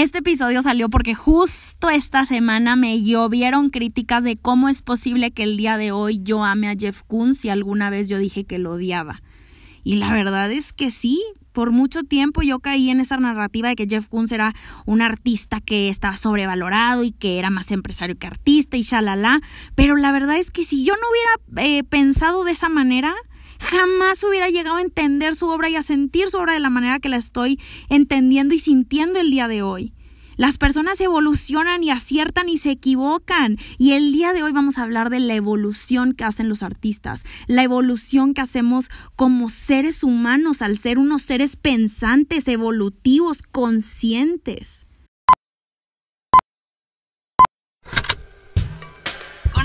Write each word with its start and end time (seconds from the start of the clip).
Este 0.00 0.20
episodio 0.20 0.62
salió 0.62 0.88
porque 0.88 1.14
justo 1.14 1.90
esta 1.90 2.24
semana 2.24 2.74
me 2.74 3.02
llovieron 3.02 3.68
críticas 3.68 4.24
de 4.24 4.38
cómo 4.38 4.70
es 4.70 4.80
posible 4.80 5.30
que 5.30 5.42
el 5.42 5.58
día 5.58 5.76
de 5.76 5.92
hoy 5.92 6.20
yo 6.22 6.42
ame 6.42 6.70
a 6.70 6.74
Jeff 6.74 7.02
Koons 7.06 7.36
si 7.36 7.50
alguna 7.50 7.90
vez 7.90 8.08
yo 8.08 8.16
dije 8.16 8.44
que 8.44 8.58
lo 8.58 8.70
odiaba. 8.70 9.20
Y 9.84 9.96
la 9.96 10.10
verdad 10.10 10.50
es 10.50 10.72
que 10.72 10.90
sí, 10.90 11.22
por 11.52 11.70
mucho 11.70 12.02
tiempo 12.02 12.40
yo 12.40 12.60
caí 12.60 12.88
en 12.88 12.98
esa 12.98 13.18
narrativa 13.18 13.68
de 13.68 13.76
que 13.76 13.86
Jeff 13.86 14.08
Koons 14.08 14.32
era 14.32 14.54
un 14.86 15.02
artista 15.02 15.60
que 15.60 15.90
estaba 15.90 16.16
sobrevalorado 16.16 17.04
y 17.04 17.12
que 17.12 17.38
era 17.38 17.50
más 17.50 17.70
empresario 17.70 18.16
que 18.16 18.26
artista 18.26 18.78
y 18.78 18.82
shalala. 18.82 19.42
Pero 19.74 19.96
la 19.96 20.12
verdad 20.12 20.38
es 20.38 20.50
que 20.50 20.62
si 20.62 20.82
yo 20.82 20.94
no 20.94 21.02
hubiera 21.10 21.68
eh, 21.68 21.84
pensado 21.84 22.44
de 22.44 22.52
esa 22.52 22.70
manera, 22.70 23.14
jamás 23.60 24.24
hubiera 24.24 24.48
llegado 24.48 24.76
a 24.76 24.82
entender 24.82 25.36
su 25.36 25.46
obra 25.48 25.68
y 25.68 25.76
a 25.76 25.82
sentir 25.82 26.28
su 26.28 26.38
obra 26.38 26.54
de 26.54 26.60
la 26.60 26.70
manera 26.70 26.98
que 26.98 27.08
la 27.08 27.16
estoy 27.16 27.60
entendiendo 27.88 28.54
y 28.54 28.58
sintiendo 28.58 29.20
el 29.20 29.30
día 29.30 29.46
de 29.46 29.62
hoy. 29.62 29.92
Las 30.36 30.56
personas 30.56 30.98
evolucionan 31.02 31.84
y 31.84 31.90
aciertan 31.90 32.48
y 32.48 32.56
se 32.56 32.70
equivocan. 32.70 33.58
Y 33.76 33.92
el 33.92 34.10
día 34.10 34.32
de 34.32 34.42
hoy 34.42 34.52
vamos 34.52 34.78
a 34.78 34.84
hablar 34.84 35.10
de 35.10 35.20
la 35.20 35.34
evolución 35.34 36.14
que 36.14 36.24
hacen 36.24 36.48
los 36.48 36.62
artistas, 36.62 37.24
la 37.46 37.62
evolución 37.62 38.32
que 38.32 38.40
hacemos 38.40 38.90
como 39.16 39.50
seres 39.50 40.02
humanos 40.02 40.62
al 40.62 40.78
ser 40.78 40.98
unos 40.98 41.20
seres 41.20 41.56
pensantes, 41.56 42.48
evolutivos, 42.48 43.42
conscientes. 43.42 44.86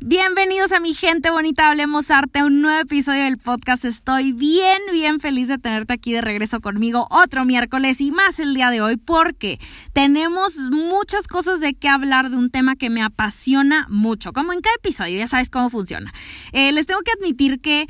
Bienvenidos 0.00 0.70
a 0.70 0.78
mi 0.78 0.94
gente 0.94 1.28
bonita, 1.28 1.68
hablemos 1.68 2.12
arte, 2.12 2.44
un 2.44 2.62
nuevo 2.62 2.78
episodio 2.78 3.24
del 3.24 3.36
podcast. 3.36 3.84
Estoy 3.84 4.30
bien, 4.30 4.78
bien 4.92 5.18
feliz 5.18 5.48
de 5.48 5.58
tenerte 5.58 5.92
aquí 5.92 6.12
de 6.12 6.20
regreso 6.20 6.60
conmigo 6.60 7.08
otro 7.10 7.44
miércoles 7.44 8.00
y 8.00 8.12
más 8.12 8.38
el 8.38 8.54
día 8.54 8.70
de 8.70 8.80
hoy 8.80 8.96
porque 8.96 9.58
tenemos 9.92 10.56
muchas 10.70 11.26
cosas 11.26 11.58
de 11.58 11.74
qué 11.74 11.88
hablar 11.88 12.30
de 12.30 12.36
un 12.36 12.48
tema 12.48 12.76
que 12.76 12.90
me 12.90 13.02
apasiona 13.02 13.86
mucho, 13.90 14.32
como 14.32 14.52
en 14.52 14.60
cada 14.60 14.76
episodio, 14.76 15.18
ya 15.18 15.26
sabes 15.26 15.50
cómo 15.50 15.68
funciona. 15.68 16.12
Eh, 16.52 16.70
les 16.70 16.86
tengo 16.86 17.00
que 17.00 17.10
admitir 17.10 17.60
que 17.60 17.88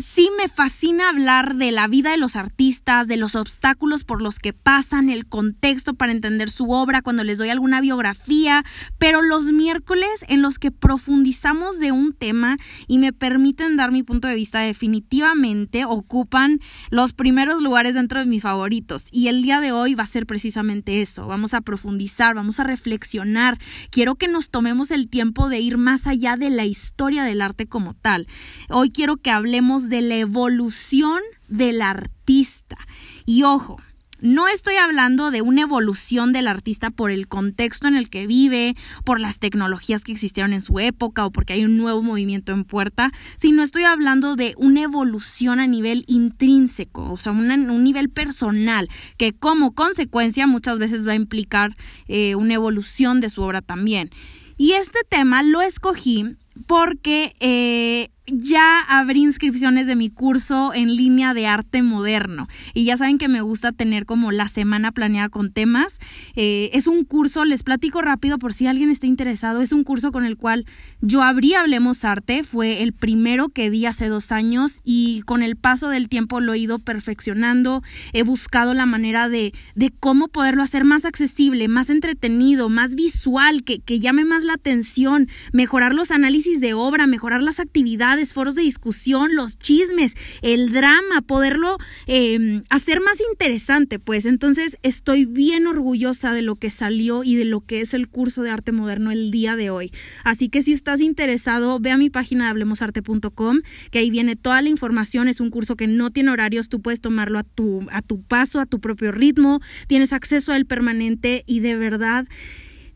Sí 0.00 0.30
me 0.38 0.48
fascina 0.48 1.10
hablar 1.10 1.56
de 1.56 1.72
la 1.72 1.86
vida 1.86 2.12
de 2.12 2.16
los 2.16 2.34
artistas, 2.34 3.06
de 3.06 3.18
los 3.18 3.34
obstáculos 3.34 4.02
por 4.02 4.22
los 4.22 4.38
que 4.38 4.54
pasan, 4.54 5.10
el 5.10 5.26
contexto 5.26 5.92
para 5.92 6.12
entender 6.12 6.48
su 6.48 6.70
obra 6.70 7.02
cuando 7.02 7.22
les 7.22 7.36
doy 7.36 7.50
alguna 7.50 7.82
biografía, 7.82 8.64
pero 8.96 9.20
los 9.20 9.52
miércoles 9.52 10.08
en 10.28 10.40
los 10.40 10.58
que 10.58 10.70
profundizamos 10.70 11.78
de 11.78 11.92
un 11.92 12.14
tema 12.14 12.56
y 12.86 12.96
me 12.96 13.12
permiten 13.12 13.76
dar 13.76 13.92
mi 13.92 14.02
punto 14.02 14.26
de 14.26 14.36
vista 14.36 14.60
definitivamente 14.60 15.84
ocupan 15.84 16.60
los 16.88 17.12
primeros 17.12 17.60
lugares 17.60 17.92
dentro 17.92 18.20
de 18.20 18.26
mis 18.26 18.42
favoritos. 18.42 19.04
Y 19.10 19.28
el 19.28 19.42
día 19.42 19.60
de 19.60 19.72
hoy 19.72 19.94
va 19.94 20.04
a 20.04 20.06
ser 20.06 20.24
precisamente 20.24 21.02
eso, 21.02 21.26
vamos 21.26 21.52
a 21.52 21.60
profundizar, 21.60 22.34
vamos 22.34 22.58
a 22.58 22.64
reflexionar, 22.64 23.58
quiero 23.90 24.14
que 24.14 24.28
nos 24.28 24.48
tomemos 24.48 24.92
el 24.92 25.10
tiempo 25.10 25.50
de 25.50 25.60
ir 25.60 25.76
más 25.76 26.06
allá 26.06 26.38
de 26.38 26.48
la 26.48 26.64
historia 26.64 27.22
del 27.22 27.42
arte 27.42 27.66
como 27.66 27.92
tal. 27.92 28.26
Hoy 28.70 28.92
quiero 28.92 29.18
que 29.18 29.30
hablemos 29.30 29.89
de 29.90 30.00
la 30.00 30.16
evolución 30.16 31.20
del 31.48 31.82
artista. 31.82 32.78
Y 33.26 33.42
ojo, 33.42 33.76
no 34.22 34.48
estoy 34.48 34.76
hablando 34.76 35.30
de 35.30 35.40
una 35.40 35.62
evolución 35.62 36.32
del 36.32 36.46
artista 36.46 36.90
por 36.90 37.10
el 37.10 37.26
contexto 37.26 37.88
en 37.88 37.96
el 37.96 38.10
que 38.10 38.26
vive, 38.26 38.76
por 39.04 39.18
las 39.18 39.38
tecnologías 39.38 40.02
que 40.02 40.12
existieron 40.12 40.52
en 40.52 40.60
su 40.60 40.78
época 40.78 41.24
o 41.24 41.30
porque 41.30 41.54
hay 41.54 41.64
un 41.64 41.78
nuevo 41.78 42.02
movimiento 42.02 42.52
en 42.52 42.64
puerta, 42.64 43.12
sino 43.36 43.62
estoy 43.62 43.84
hablando 43.84 44.36
de 44.36 44.54
una 44.58 44.82
evolución 44.82 45.58
a 45.58 45.66
nivel 45.66 46.04
intrínseco, 46.06 47.10
o 47.10 47.16
sea, 47.16 47.32
un 47.32 47.82
nivel 47.82 48.10
personal, 48.10 48.88
que 49.16 49.32
como 49.32 49.74
consecuencia 49.74 50.46
muchas 50.46 50.78
veces 50.78 51.06
va 51.06 51.12
a 51.12 51.16
implicar 51.16 51.74
eh, 52.06 52.34
una 52.34 52.54
evolución 52.54 53.20
de 53.20 53.30
su 53.30 53.42
obra 53.42 53.62
también. 53.62 54.10
Y 54.58 54.72
este 54.72 54.98
tema 55.08 55.42
lo 55.42 55.62
escogí 55.62 56.36
porque 56.66 57.34
eh, 57.40 58.10
ya 58.32 58.80
abrí 58.80 59.22
inscripciones 59.22 59.86
de 59.86 59.96
mi 59.96 60.10
curso 60.10 60.72
en 60.74 60.94
línea 60.94 61.34
de 61.34 61.46
arte 61.46 61.82
moderno. 61.82 62.48
Y 62.74 62.84
ya 62.84 62.96
saben 62.96 63.18
que 63.18 63.28
me 63.28 63.40
gusta 63.40 63.72
tener 63.72 64.06
como 64.06 64.32
la 64.32 64.48
semana 64.48 64.92
planeada 64.92 65.28
con 65.28 65.52
temas. 65.52 65.98
Eh, 66.36 66.70
es 66.72 66.86
un 66.86 67.04
curso, 67.04 67.44
les 67.44 67.62
platico 67.62 68.02
rápido 68.02 68.38
por 68.38 68.54
si 68.54 68.66
alguien 68.66 68.90
está 68.90 69.06
interesado, 69.06 69.60
es 69.60 69.72
un 69.72 69.84
curso 69.84 70.12
con 70.12 70.24
el 70.24 70.36
cual 70.36 70.66
yo 71.00 71.22
abrí 71.22 71.54
Hablemos 71.54 72.04
Arte, 72.04 72.44
fue 72.44 72.82
el 72.82 72.92
primero 72.92 73.48
que 73.48 73.70
di 73.70 73.86
hace 73.86 74.08
dos 74.08 74.32
años 74.32 74.80
y 74.84 75.22
con 75.22 75.42
el 75.42 75.56
paso 75.56 75.88
del 75.88 76.08
tiempo 76.08 76.40
lo 76.40 76.54
he 76.54 76.58
ido 76.58 76.78
perfeccionando, 76.78 77.82
he 78.12 78.22
buscado 78.22 78.74
la 78.74 78.86
manera 78.86 79.28
de, 79.28 79.52
de 79.74 79.90
cómo 79.98 80.28
poderlo 80.28 80.62
hacer 80.62 80.84
más 80.84 81.04
accesible, 81.04 81.68
más 81.68 81.90
entretenido, 81.90 82.68
más 82.68 82.94
visual, 82.94 83.64
que, 83.64 83.80
que 83.80 84.00
llame 84.00 84.24
más 84.24 84.44
la 84.44 84.54
atención, 84.54 85.28
mejorar 85.52 85.94
los 85.94 86.10
análisis 86.10 86.60
de 86.60 86.74
obra, 86.74 87.06
mejorar 87.06 87.42
las 87.42 87.60
actividades, 87.60 88.19
foros 88.26 88.54
de 88.54 88.62
discusión, 88.62 89.34
los 89.34 89.58
chismes, 89.58 90.14
el 90.42 90.72
drama, 90.72 91.22
poderlo 91.26 91.78
em, 92.06 92.62
hacer 92.68 93.00
más 93.00 93.20
interesante, 93.30 93.98
pues. 93.98 94.26
Entonces 94.26 94.78
estoy 94.82 95.24
bien 95.24 95.66
orgullosa 95.66 96.32
de 96.32 96.42
lo 96.42 96.56
que 96.56 96.70
salió 96.70 97.24
y 97.24 97.36
de 97.36 97.44
lo 97.44 97.60
que 97.60 97.80
es 97.80 97.94
el 97.94 98.08
curso 98.08 98.42
de 98.42 98.50
arte 98.50 98.72
moderno 98.72 99.10
el 99.10 99.30
día 99.30 99.56
de 99.56 99.70
hoy. 99.70 99.92
Así 100.24 100.48
que 100.48 100.62
si 100.62 100.72
estás 100.72 101.00
interesado, 101.00 101.80
ve 101.80 101.90
a 101.90 101.96
mi 101.96 102.10
página 102.10 102.44
de 102.44 102.50
hablemosarte.com, 102.50 103.60
que 103.90 103.98
ahí 103.98 104.10
viene 104.10 104.36
toda 104.36 104.62
la 104.62 104.68
información, 104.68 105.28
es 105.28 105.40
un 105.40 105.50
curso 105.50 105.76
que 105.76 105.86
no 105.86 106.10
tiene 106.10 106.30
horarios, 106.30 106.68
tú 106.68 106.80
puedes 106.80 107.00
tomarlo 107.00 107.38
a 107.38 107.44
tu, 107.44 107.86
a 107.90 108.02
tu 108.02 108.22
paso, 108.22 108.60
a 108.60 108.66
tu 108.66 108.80
propio 108.80 109.12
ritmo, 109.12 109.60
tienes 109.86 110.12
acceso 110.12 110.52
a 110.52 110.56
él 110.56 110.66
permanente 110.66 111.44
y 111.46 111.60
de 111.60 111.76
verdad 111.76 112.26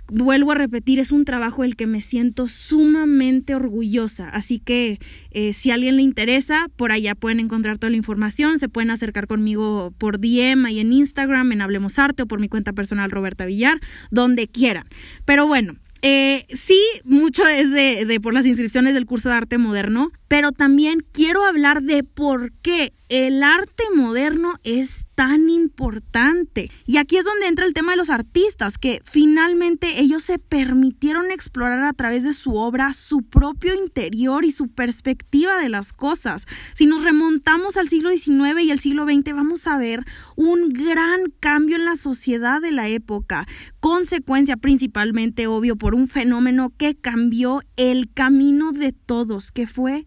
vuelvo 0.09 0.53
a 0.53 0.55
repetir, 0.55 0.99
es 0.99 1.13
un 1.13 1.25
trabajo 1.25 1.63
del 1.63 1.77
que 1.77 1.87
me 1.87 2.01
siento 2.01 2.49
sumamente 2.49 3.55
orgullosa. 3.55 4.29
Así 4.29 4.59
que 4.59 4.99
eh, 5.31 5.53
si 5.53 5.71
a 5.71 5.75
alguien 5.75 5.97
le 5.97 6.03
interesa, 6.03 6.69
por 6.77 6.93
allá 6.93 7.15
pueden 7.15 7.41
encontrar 7.41 7.79
toda 7.79 7.91
la 7.91 7.97
información. 7.97 8.59
Se 8.59 8.69
pueden 8.69 8.91
acercar 8.91 9.27
conmigo 9.27 9.93
por 9.99 10.21
DM 10.21 10.69
y 10.71 10.81
en 10.81 10.93
Instagram, 10.93 11.53
en 11.53 11.63
Hablemos 11.63 11.99
Arte 11.99 12.23
o 12.23 12.27
por 12.27 12.41
mi 12.41 12.49
cuenta 12.49 12.73
personal 12.73 13.11
Roberta 13.11 13.45
Villar, 13.47 13.81
donde 14.11 14.49
quieran. 14.49 14.85
Pero 15.25 15.47
bueno, 15.47 15.77
eh, 16.07 16.45
sí, 16.53 16.83
mucho 17.05 17.47
es 17.47 17.73
de, 17.73 18.05
de, 18.05 18.21
por 18.21 18.35
las 18.35 18.45
inscripciones 18.45 18.93
del 18.93 19.07
curso 19.07 19.31
de 19.31 19.37
arte 19.37 19.57
moderno, 19.57 20.13
pero 20.35 20.51
también 20.51 21.07
quiero 21.13 21.45
hablar 21.45 21.85
de 21.85 22.03
por 22.03 22.51
qué 22.55 22.93
el 23.09 23.45
arte 23.45 23.85
moderno 23.95 24.55
es 24.65 25.07
tan 25.15 25.49
importante. 25.49 26.71
Y 26.87 26.97
aquí 26.97 27.17
es 27.17 27.25
donde 27.25 27.47
entra 27.47 27.65
el 27.67 27.75
tema 27.75 27.93
de 27.93 27.99
los 27.99 28.11
artistas, 28.11 28.77
que 28.77 29.01
finalmente 29.05 30.01
ellos 30.01 30.25
se 30.25 30.41
permitieron 30.41 31.31
explorar 31.31 31.85
a 31.85 31.93
través 31.93 32.25
de 32.25 32.33
su 32.33 32.57
obra 32.57 32.93
su 32.93 33.23
propio 33.23 33.75
interior 33.75 34.45
y 34.45 34.51
su 34.51 34.67
perspectiva 34.69 35.61
de 35.61 35.69
las 35.69 35.93
cosas. 35.93 36.47
Si 36.73 36.87
nos 36.87 37.05
remontamos 37.05 37.77
al 37.77 37.89
siglo 37.89 38.11
XIX 38.11 38.61
y 38.63 38.73
el 38.73 38.81
siglo 38.81 39.05
XX, 39.05 39.35
vamos 39.35 39.69
a 39.69 39.79
ver 39.79 40.05
un 40.35 40.71
gran 40.71 41.31
cambio 41.39 41.77
en 41.77 41.85
la 41.85 41.95
sociedad 41.95 42.61
de 42.61 42.73
la 42.73 42.89
época, 42.89 43.47
consecuencia 43.79 44.57
principalmente, 44.57 45.47
obvio, 45.47 45.77
por 45.77 45.95
un 45.95 46.09
fenómeno 46.09 46.73
que 46.77 46.97
cambió 46.97 47.63
el 47.77 48.13
camino 48.13 48.73
de 48.73 48.93
todos, 48.93 49.53
que 49.53 49.69
fue 49.69 50.07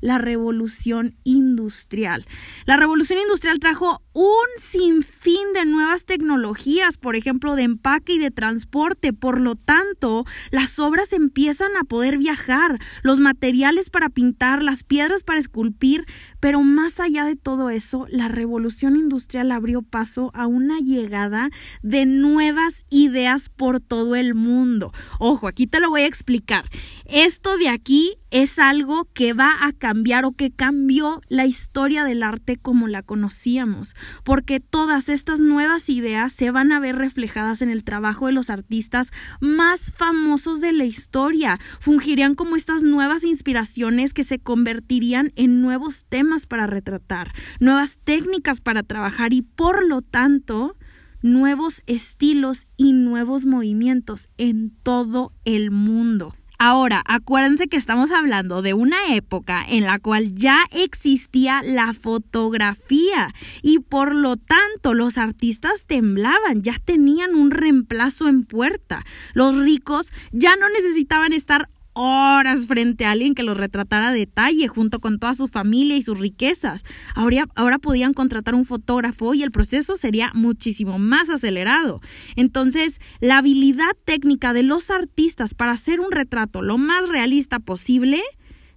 la 0.00 0.18
revolución 0.18 1.16
industrial. 1.24 2.26
La 2.64 2.76
revolución 2.76 3.20
industrial 3.20 3.58
trajo 3.58 4.02
un 4.12 4.46
sinfín 4.56 5.52
de 5.54 5.64
nuevas 5.64 6.04
tecnologías, 6.04 6.96
por 6.96 7.16
ejemplo, 7.16 7.54
de 7.54 7.62
empaque 7.62 8.14
y 8.14 8.18
de 8.18 8.30
transporte. 8.30 9.12
Por 9.12 9.40
lo 9.40 9.54
tanto, 9.54 10.24
las 10.50 10.78
obras 10.78 11.12
empiezan 11.12 11.70
a 11.80 11.84
poder 11.84 12.18
viajar, 12.18 12.78
los 13.02 13.20
materiales 13.20 13.90
para 13.90 14.08
pintar, 14.08 14.62
las 14.62 14.82
piedras 14.82 15.22
para 15.22 15.38
esculpir, 15.38 16.04
pero 16.40 16.62
más 16.62 17.00
allá 17.00 17.24
de 17.24 17.36
todo 17.36 17.70
eso, 17.70 18.06
la 18.10 18.28
revolución 18.28 18.96
industrial 18.96 19.52
abrió 19.52 19.82
paso 19.82 20.30
a 20.34 20.46
una 20.46 20.78
llegada 20.80 21.50
de 21.82 22.06
nuevas 22.06 22.86
ideas 22.90 23.48
por 23.48 23.80
todo 23.80 24.16
el 24.16 24.34
mundo. 24.34 24.92
Ojo, 25.18 25.46
aquí 25.46 25.66
te 25.66 25.80
lo 25.80 25.90
voy 25.90 26.02
a 26.02 26.06
explicar. 26.06 26.68
Esto 27.04 27.56
de 27.56 27.68
aquí 27.68 28.16
es 28.30 28.58
algo 28.58 29.06
que 29.14 29.32
va 29.32 29.64
a 29.64 29.72
cambiar 29.88 30.26
o 30.26 30.32
que 30.32 30.50
cambió 30.50 31.22
la 31.28 31.46
historia 31.46 32.04
del 32.04 32.22
arte 32.22 32.58
como 32.58 32.88
la 32.88 33.02
conocíamos, 33.02 33.96
porque 34.22 34.60
todas 34.60 35.08
estas 35.08 35.40
nuevas 35.40 35.88
ideas 35.88 36.34
se 36.34 36.50
van 36.50 36.72
a 36.72 36.78
ver 36.78 36.96
reflejadas 36.96 37.62
en 37.62 37.70
el 37.70 37.84
trabajo 37.84 38.26
de 38.26 38.32
los 38.32 38.50
artistas 38.50 39.12
más 39.40 39.90
famosos 39.96 40.60
de 40.60 40.74
la 40.74 40.84
historia, 40.84 41.58
fungirían 41.80 42.34
como 42.34 42.54
estas 42.54 42.82
nuevas 42.82 43.24
inspiraciones 43.24 44.12
que 44.12 44.24
se 44.24 44.38
convertirían 44.38 45.32
en 45.36 45.62
nuevos 45.62 46.04
temas 46.06 46.44
para 46.44 46.66
retratar, 46.66 47.32
nuevas 47.58 47.98
técnicas 48.04 48.60
para 48.60 48.82
trabajar 48.82 49.32
y 49.32 49.40
por 49.40 49.86
lo 49.86 50.02
tanto 50.02 50.76
nuevos 51.22 51.80
estilos 51.86 52.66
y 52.76 52.92
nuevos 52.92 53.46
movimientos 53.46 54.28
en 54.36 54.68
todo 54.82 55.32
el 55.46 55.70
mundo. 55.70 56.34
Ahora, 56.60 57.04
acuérdense 57.06 57.68
que 57.68 57.76
estamos 57.76 58.10
hablando 58.10 58.62
de 58.62 58.74
una 58.74 59.14
época 59.14 59.64
en 59.68 59.84
la 59.84 60.00
cual 60.00 60.34
ya 60.34 60.64
existía 60.72 61.62
la 61.62 61.94
fotografía 61.94 63.32
y 63.62 63.78
por 63.78 64.12
lo 64.12 64.36
tanto 64.36 64.92
los 64.92 65.18
artistas 65.18 65.84
temblaban, 65.86 66.62
ya 66.64 66.74
tenían 66.84 67.36
un 67.36 67.52
reemplazo 67.52 68.26
en 68.26 68.42
puerta. 68.42 69.04
Los 69.34 69.56
ricos 69.56 70.10
ya 70.32 70.56
no 70.56 70.68
necesitaban 70.68 71.32
estar 71.32 71.68
horas 71.98 72.66
frente 72.66 73.04
a 73.04 73.10
alguien 73.10 73.34
que 73.34 73.42
los 73.42 73.56
retratara 73.56 74.08
a 74.08 74.12
detalle 74.12 74.68
junto 74.68 75.00
con 75.00 75.18
toda 75.18 75.34
su 75.34 75.48
familia 75.48 75.96
y 75.96 76.02
sus 76.02 76.18
riquezas. 76.18 76.84
Ahora, 77.14 77.46
ahora 77.54 77.78
podían 77.78 78.14
contratar 78.14 78.54
un 78.54 78.64
fotógrafo 78.64 79.34
y 79.34 79.42
el 79.42 79.50
proceso 79.50 79.96
sería 79.96 80.30
muchísimo 80.34 80.98
más 80.98 81.28
acelerado. 81.28 82.00
Entonces, 82.36 83.00
la 83.20 83.38
habilidad 83.38 83.96
técnica 84.04 84.52
de 84.52 84.62
los 84.62 84.90
artistas 84.90 85.54
para 85.54 85.72
hacer 85.72 86.00
un 86.00 86.12
retrato 86.12 86.62
lo 86.62 86.78
más 86.78 87.08
realista 87.08 87.58
posible 87.58 88.22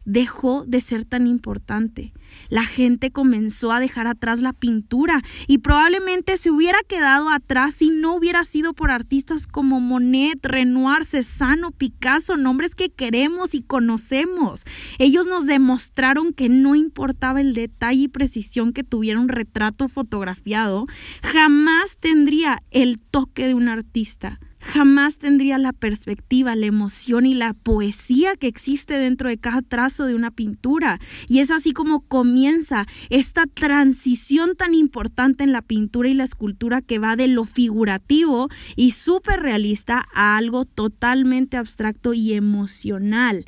dejó 0.06 0.66
de 0.66 0.82
ser 0.82 1.06
tan 1.06 1.28
importante. 1.28 2.14
La 2.50 2.64
gente 2.64 3.12
comenzó 3.12 3.72
a 3.72 3.80
dejar 3.80 4.08
atrás 4.08 4.42
la 4.42 4.54
pintura 4.54 5.22
y 5.48 5.60
probablemente 5.60 6.38
se 6.38 6.50
hubiera 6.50 6.80
quedado 6.88 7.30
atrás 7.30 7.76
si 7.76 7.90
no 7.90 8.16
hubiera 8.16 8.44
sido 8.44 8.74
por 8.74 8.92
artistas 8.92 9.48
como 9.48 9.80
Monet, 9.80 10.40
Renoir, 10.44 11.06
Cézanne, 11.06 11.72
Picasso, 11.78 12.38
nombres 12.38 12.76
que 12.76 12.90
queremos 12.90 13.54
y 13.54 13.62
conocemos. 13.62 14.64
Ellos 14.98 15.28
nos 15.28 15.46
demostraron 15.46 16.34
que 16.34 16.50
no 16.50 16.76
importaba 16.76 17.42
el 17.42 17.54
detalle 17.54 18.04
y 18.04 18.08
precisión 18.08 18.74
que 18.74 18.84
tuviera 18.84 19.20
un 19.20 19.30
retrato 19.30 19.88
fotografiado, 19.88 20.88
jamás 21.22 21.98
tendría 22.00 22.60
el 22.72 23.02
toque 23.02 23.48
de 23.48 23.54
un 23.54 23.68
artista 23.68 24.40
jamás 24.62 25.18
tendría 25.18 25.58
la 25.58 25.74
perspectiva, 25.74 26.56
la 26.56 26.68
emoción 26.68 27.26
y 27.26 27.34
la 27.34 27.54
poesía 27.54 28.36
que 28.36 28.48
existe 28.48 28.94
dentro 28.98 29.28
de 29.28 29.38
cada 29.38 29.62
trazo 29.62 30.06
de 30.06 30.16
una 30.16 30.32
pintura. 30.32 31.00
Y 31.28 31.40
es 31.40 31.52
así 31.52 31.74
como 31.74 32.02
comienza 32.02 32.86
esta 33.10 33.46
transición 33.48 34.56
tan 34.56 34.74
importante 34.74 35.44
en 35.44 35.52
la 35.52 35.62
pintura 35.62 36.10
y 36.10 36.14
la 36.14 36.24
escultura 36.24 36.82
que 36.82 37.00
va 37.00 37.16
de 37.16 37.28
lo 37.28 37.44
figurativo 37.44 38.50
y 38.76 38.92
súper 38.92 39.42
realista 39.42 40.08
a 40.14 40.38
algo 40.38 40.66
totalmente 40.66 41.58
abstracto 41.58 42.14
y 42.14 42.34
emocional. 42.34 43.46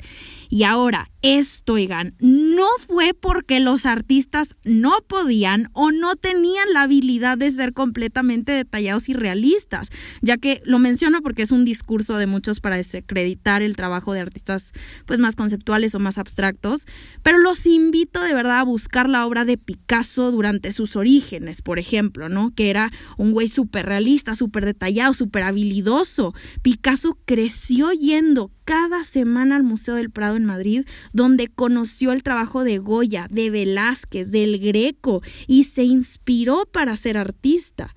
Y 0.48 0.64
ahora, 0.64 1.10
esto, 1.22 1.74
oigan, 1.74 2.14
no 2.18 2.66
fue 2.86 3.14
porque 3.18 3.60
los 3.60 3.86
artistas 3.86 4.56
no 4.64 4.92
podían 5.06 5.68
o 5.72 5.90
no 5.90 6.16
tenían 6.16 6.72
la 6.72 6.82
habilidad 6.82 7.38
de 7.38 7.50
ser 7.50 7.72
completamente 7.72 8.52
detallados 8.52 9.08
y 9.08 9.14
realistas, 9.14 9.90
ya 10.20 10.36
que 10.36 10.60
lo 10.64 10.78
menciono 10.78 11.22
porque 11.22 11.42
es 11.42 11.50
un 11.50 11.64
discurso 11.64 12.16
de 12.18 12.26
muchos 12.26 12.60
para 12.60 12.76
desacreditar 12.76 13.62
el 13.62 13.76
trabajo 13.76 14.12
de 14.12 14.20
artistas 14.20 14.72
pues 15.06 15.18
más 15.18 15.34
conceptuales 15.34 15.94
o 15.94 15.98
más 15.98 16.18
abstractos, 16.18 16.86
pero 17.22 17.38
los 17.38 17.66
invito 17.66 18.22
de 18.22 18.34
verdad 18.34 18.60
a 18.60 18.64
buscar 18.64 19.08
la 19.08 19.26
obra 19.26 19.44
de 19.44 19.58
Picasso 19.58 20.30
durante 20.30 20.72
sus 20.72 20.96
orígenes, 20.96 21.62
por 21.62 21.78
ejemplo, 21.78 22.28
¿no? 22.28 22.54
Que 22.54 22.70
era 22.70 22.90
un 23.16 23.32
güey 23.32 23.48
súper 23.48 23.86
realista, 23.86 24.34
súper 24.34 24.64
detallado, 24.64 25.14
súper 25.14 25.44
habilidoso. 25.44 26.34
Picasso 26.62 27.18
creció 27.24 27.92
yendo 27.92 28.50
cada 28.64 29.04
semana 29.04 29.56
al 29.56 29.62
Museo 29.62 29.94
del 29.94 30.10
Prado 30.10 30.33
en 30.36 30.44
Madrid, 30.44 30.84
donde 31.12 31.48
conoció 31.48 32.12
el 32.12 32.22
trabajo 32.22 32.64
de 32.64 32.78
Goya, 32.78 33.28
de 33.30 33.50
Velázquez, 33.50 34.30
del 34.30 34.58
Greco 34.58 35.22
y 35.46 35.64
se 35.64 35.84
inspiró 35.84 36.66
para 36.70 36.96
ser 36.96 37.16
artista. 37.16 37.94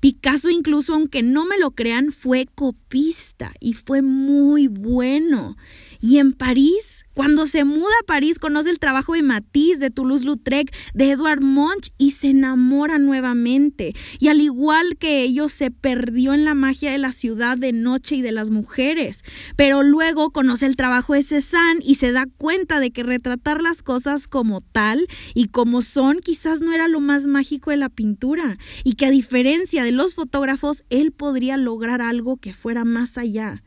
Picasso 0.00 0.48
incluso, 0.48 0.94
aunque 0.94 1.22
no 1.22 1.44
me 1.44 1.58
lo 1.58 1.72
crean, 1.72 2.10
fue 2.10 2.46
copista 2.54 3.52
y 3.60 3.74
fue 3.74 4.00
muy 4.00 4.66
bueno. 4.66 5.56
Y 6.02 6.16
en 6.16 6.32
París, 6.32 7.04
cuando 7.12 7.46
se 7.46 7.64
muda 7.64 7.92
a 8.00 8.06
París, 8.06 8.38
conoce 8.38 8.70
el 8.70 8.78
trabajo 8.78 9.12
de 9.12 9.22
Matisse, 9.22 9.78
de 9.80 9.90
Toulouse-Lautrec, 9.90 10.72
de 10.94 11.10
Edouard 11.10 11.42
Munch 11.42 11.92
y 11.98 12.12
se 12.12 12.28
enamora 12.28 12.98
nuevamente. 12.98 13.92
Y 14.18 14.28
al 14.28 14.40
igual 14.40 14.96
que 14.96 15.22
ellos, 15.22 15.52
se 15.52 15.70
perdió 15.70 16.32
en 16.32 16.46
la 16.46 16.54
magia 16.54 16.90
de 16.90 16.96
la 16.96 17.12
ciudad 17.12 17.58
de 17.58 17.72
noche 17.72 18.16
y 18.16 18.22
de 18.22 18.32
las 18.32 18.48
mujeres. 18.48 19.22
Pero 19.56 19.82
luego 19.82 20.30
conoce 20.30 20.64
el 20.64 20.76
trabajo 20.76 21.12
de 21.12 21.22
Cézanne 21.22 21.80
y 21.84 21.96
se 21.96 22.12
da 22.12 22.24
cuenta 22.38 22.80
de 22.80 22.90
que 22.90 23.02
retratar 23.02 23.60
las 23.60 23.82
cosas 23.82 24.26
como 24.26 24.62
tal 24.62 25.06
y 25.34 25.48
como 25.48 25.82
son 25.82 26.20
quizás 26.20 26.62
no 26.62 26.72
era 26.72 26.88
lo 26.88 27.00
más 27.00 27.26
mágico 27.26 27.70
de 27.70 27.76
la 27.76 27.90
pintura 27.90 28.56
y 28.84 28.94
que 28.94 29.04
a 29.04 29.10
diferencia 29.10 29.84
de 29.90 29.96
los 29.96 30.14
fotógrafos, 30.14 30.84
él 30.88 31.10
podría 31.10 31.56
lograr 31.56 32.00
algo 32.00 32.36
que 32.36 32.52
fuera 32.52 32.84
más 32.84 33.18
allá. 33.18 33.64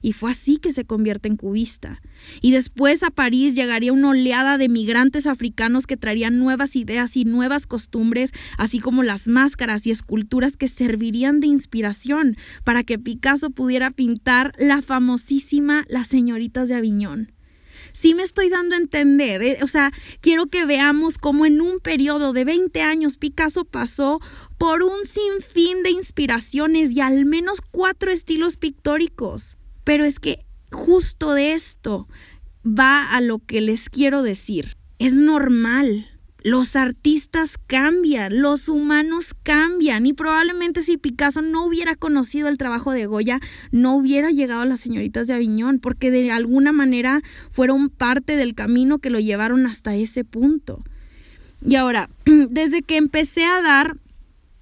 Y 0.00 0.14
fue 0.14 0.30
así 0.30 0.56
que 0.56 0.72
se 0.72 0.86
convierte 0.86 1.28
en 1.28 1.36
cubista. 1.36 2.00
Y 2.40 2.52
después 2.52 3.02
a 3.02 3.10
París 3.10 3.54
llegaría 3.54 3.92
una 3.92 4.10
oleada 4.10 4.56
de 4.56 4.70
migrantes 4.70 5.26
africanos 5.26 5.86
que 5.86 5.98
traerían 5.98 6.38
nuevas 6.38 6.76
ideas 6.76 7.14
y 7.18 7.26
nuevas 7.26 7.66
costumbres, 7.66 8.32
así 8.56 8.78
como 8.78 9.02
las 9.02 9.28
máscaras 9.28 9.86
y 9.86 9.90
esculturas 9.90 10.56
que 10.56 10.68
servirían 10.68 11.40
de 11.40 11.48
inspiración 11.48 12.38
para 12.64 12.82
que 12.82 12.98
Picasso 12.98 13.50
pudiera 13.50 13.90
pintar 13.90 14.54
la 14.58 14.80
famosísima 14.80 15.84
Las 15.88 16.06
señoritas 16.06 16.70
de 16.70 16.76
Aviñón 16.76 17.35
sí 17.96 18.12
me 18.14 18.22
estoy 18.22 18.50
dando 18.50 18.74
a 18.74 18.78
entender. 18.78 19.42
¿eh? 19.42 19.58
O 19.62 19.66
sea, 19.66 19.90
quiero 20.20 20.46
que 20.46 20.66
veamos 20.66 21.16
cómo 21.16 21.46
en 21.46 21.62
un 21.62 21.80
periodo 21.80 22.34
de 22.34 22.44
20 22.44 22.82
años 22.82 23.16
Picasso 23.16 23.64
pasó 23.64 24.20
por 24.58 24.82
un 24.82 25.04
sinfín 25.04 25.82
de 25.82 25.90
inspiraciones 25.90 26.90
y 26.90 27.00
al 27.00 27.24
menos 27.24 27.62
cuatro 27.62 28.10
estilos 28.10 28.58
pictóricos. 28.58 29.56
Pero 29.82 30.04
es 30.04 30.20
que 30.20 30.44
justo 30.70 31.32
de 31.32 31.54
esto 31.54 32.06
va 32.66 33.10
a 33.10 33.22
lo 33.22 33.38
que 33.38 33.62
les 33.62 33.88
quiero 33.88 34.22
decir. 34.22 34.76
Es 34.98 35.14
normal. 35.14 36.15
Los 36.46 36.76
artistas 36.76 37.58
cambian, 37.66 38.40
los 38.40 38.68
humanos 38.68 39.34
cambian 39.42 40.06
y 40.06 40.12
probablemente 40.12 40.84
si 40.84 40.96
Picasso 40.96 41.42
no 41.42 41.66
hubiera 41.66 41.96
conocido 41.96 42.46
el 42.46 42.56
trabajo 42.56 42.92
de 42.92 43.06
Goya, 43.06 43.40
no 43.72 43.96
hubiera 43.96 44.30
llegado 44.30 44.60
a 44.60 44.64
las 44.64 44.78
señoritas 44.78 45.26
de 45.26 45.34
Aviñón, 45.34 45.80
porque 45.80 46.12
de 46.12 46.30
alguna 46.30 46.70
manera 46.70 47.20
fueron 47.50 47.88
parte 47.88 48.36
del 48.36 48.54
camino 48.54 49.00
que 49.00 49.10
lo 49.10 49.18
llevaron 49.18 49.66
hasta 49.66 49.96
ese 49.96 50.22
punto. 50.22 50.84
Y 51.66 51.74
ahora, 51.74 52.10
desde 52.24 52.82
que 52.82 52.96
empecé 52.96 53.44
a 53.44 53.60
dar 53.60 53.96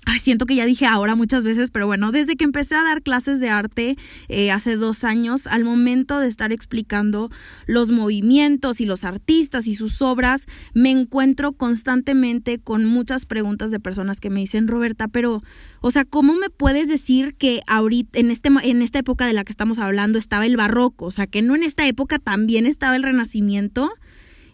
Ay, 0.07 0.19
siento 0.19 0.45
que 0.45 0.55
ya 0.55 0.67
dije 0.67 0.85
ahora 0.85 1.15
muchas 1.15 1.45
veces, 1.45 1.71
pero 1.71 1.87
bueno, 1.87 2.13
desde 2.13 2.37
que 2.37 2.45
empecé 2.45 2.75
a 2.75 2.83
dar 2.83 3.03
clases 3.03 3.41
de 3.41 3.49
arte 3.49 3.97
eh, 4.29 4.51
hace 4.51 4.77
dos 4.77 5.03
años, 5.03 5.47
al 5.47 5.65
momento 5.65 6.19
de 6.19 6.29
estar 6.29 6.53
explicando 6.53 7.31
los 7.67 7.91
movimientos 7.91 8.83
y 8.83 8.85
los 8.85 9.05
artistas 9.05 9.67
y 9.67 9.75
sus 9.75 10.03
obras, 10.03 10.47
me 10.75 10.91
encuentro 10.91 11.53
constantemente 11.53 12.59
con 12.59 12.85
muchas 12.85 13.25
preguntas 13.25 13.71
de 13.71 13.81
personas 13.81 14.21
que 14.21 14.29
me 14.29 14.41
dicen, 14.41 14.69
Roberta, 14.69 15.09
pero, 15.09 15.43
o 15.81 15.91
sea, 15.91 16.05
¿cómo 16.05 16.35
me 16.35 16.51
puedes 16.51 16.87
decir 16.89 17.35
que 17.35 17.63
ahorita, 17.67 18.19
en, 18.19 18.31
este, 18.31 18.51
en 18.63 18.83
esta 18.83 18.99
época 18.99 19.27
de 19.27 19.33
la 19.33 19.45
que 19.45 19.53
estamos 19.53 19.79
hablando, 19.79 20.19
estaba 20.19 20.45
el 20.45 20.59
barroco? 20.59 21.07
O 21.07 21.13
sea, 21.13 21.27
que 21.27 21.41
no 21.41 21.55
en 21.55 21.63
esta 21.63 21.87
época 21.87 22.19
también 22.19 22.67
estaba 22.67 22.97
el 22.97 23.03
renacimiento. 23.03 23.91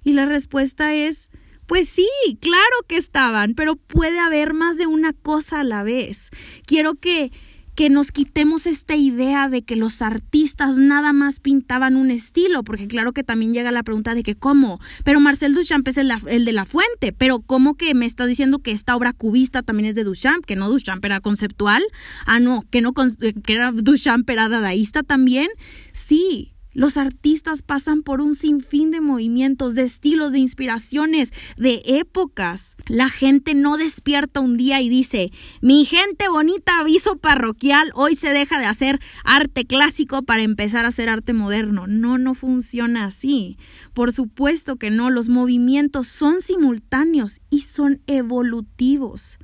Y 0.02 0.12
la 0.12 0.24
respuesta 0.24 0.94
es, 0.94 1.30
pues 1.70 1.88
sí, 1.88 2.08
claro 2.40 2.64
que 2.88 2.96
estaban, 2.96 3.54
pero 3.54 3.76
puede 3.76 4.18
haber 4.18 4.54
más 4.54 4.76
de 4.76 4.88
una 4.88 5.12
cosa 5.12 5.60
a 5.60 5.64
la 5.64 5.84
vez. 5.84 6.30
Quiero 6.66 6.96
que 6.96 7.30
que 7.76 7.88
nos 7.88 8.10
quitemos 8.10 8.66
esta 8.66 8.96
idea 8.96 9.48
de 9.48 9.62
que 9.62 9.76
los 9.76 10.02
artistas 10.02 10.78
nada 10.78 11.12
más 11.12 11.38
pintaban 11.38 11.94
un 11.94 12.10
estilo, 12.10 12.64
porque 12.64 12.88
claro 12.88 13.12
que 13.12 13.22
también 13.22 13.54
llega 13.54 13.70
la 13.70 13.84
pregunta 13.84 14.16
de 14.16 14.24
que 14.24 14.34
cómo, 14.34 14.80
pero 15.04 15.20
Marcel 15.20 15.54
Duchamp 15.54 15.86
es 15.86 15.96
el, 15.96 16.08
de 16.44 16.52
la 16.52 16.66
fuente, 16.66 17.12
pero 17.12 17.38
¿cómo 17.38 17.76
que 17.76 17.94
me 17.94 18.04
estás 18.04 18.26
diciendo 18.26 18.58
que 18.58 18.72
esta 18.72 18.96
obra 18.96 19.12
cubista 19.12 19.62
también 19.62 19.90
es 19.90 19.94
de 19.94 20.02
Duchamp, 20.02 20.44
que 20.44 20.56
no 20.56 20.68
Duchamp 20.68 21.04
era 21.04 21.20
conceptual? 21.20 21.84
Ah, 22.26 22.40
no, 22.40 22.64
que 22.72 22.80
no 22.80 22.92
que 22.92 23.52
era 23.52 23.70
Duchamp 23.70 24.28
era 24.28 24.48
dadaísta 24.48 25.04
también. 25.04 25.48
Sí, 25.92 26.52
los 26.72 26.96
artistas 26.96 27.62
pasan 27.62 28.02
por 28.02 28.20
un 28.20 28.34
sinfín 28.34 28.90
de 28.90 29.00
movimientos, 29.00 29.74
de 29.74 29.82
estilos, 29.82 30.32
de 30.32 30.38
inspiraciones, 30.38 31.32
de 31.56 31.82
épocas. 31.84 32.76
La 32.86 33.08
gente 33.08 33.54
no 33.54 33.76
despierta 33.76 34.40
un 34.40 34.56
día 34.56 34.80
y 34.80 34.88
dice, 34.88 35.32
mi 35.60 35.84
gente 35.84 36.28
bonita, 36.28 36.80
aviso 36.80 37.16
parroquial, 37.16 37.90
hoy 37.94 38.14
se 38.14 38.30
deja 38.30 38.58
de 38.58 38.66
hacer 38.66 39.00
arte 39.24 39.66
clásico 39.66 40.22
para 40.22 40.42
empezar 40.42 40.84
a 40.84 40.88
hacer 40.88 41.08
arte 41.08 41.32
moderno. 41.32 41.86
No, 41.86 42.18
no 42.18 42.34
funciona 42.34 43.04
así. 43.04 43.58
Por 43.94 44.12
supuesto 44.12 44.76
que 44.76 44.90
no, 44.90 45.10
los 45.10 45.28
movimientos 45.28 46.06
son 46.06 46.40
simultáneos 46.40 47.40
y 47.50 47.62
son 47.62 48.00
evolutivos. 48.06 49.38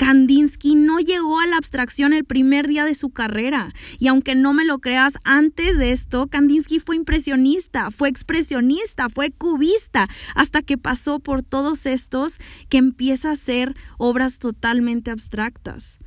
Kandinsky 0.00 0.76
no 0.76 0.98
llegó 0.98 1.40
a 1.40 1.46
la 1.46 1.58
abstracción 1.58 2.14
el 2.14 2.24
primer 2.24 2.66
día 2.66 2.86
de 2.86 2.94
su 2.94 3.10
carrera. 3.10 3.74
Y 3.98 4.06
aunque 4.06 4.34
no 4.34 4.54
me 4.54 4.64
lo 4.64 4.78
creas, 4.78 5.18
antes 5.24 5.76
de 5.76 5.92
esto, 5.92 6.26
Kandinsky 6.28 6.78
fue 6.78 6.96
impresionista, 6.96 7.90
fue 7.90 8.08
expresionista, 8.08 9.10
fue 9.10 9.30
cubista, 9.30 10.08
hasta 10.34 10.62
que 10.62 10.78
pasó 10.78 11.20
por 11.20 11.42
todos 11.42 11.84
estos 11.84 12.38
que 12.70 12.78
empieza 12.78 13.32
a 13.32 13.34
ser 13.34 13.76
obras 13.98 14.38
totalmente 14.38 15.10
abstractas. 15.10 15.98